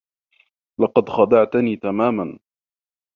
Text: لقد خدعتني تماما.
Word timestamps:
لقد 0.79 1.09
خدعتني 1.09 1.75
تماما. 1.75 2.39